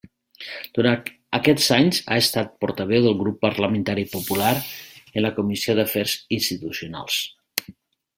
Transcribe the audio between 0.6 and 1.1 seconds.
Durant